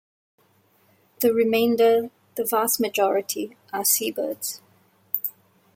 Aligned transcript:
The 1.19 1.31
remainder, 1.31 2.09
the 2.33 2.43
vast 2.43 2.79
majority, 2.79 3.55
are 3.71 3.85
seabirds. 3.85 4.59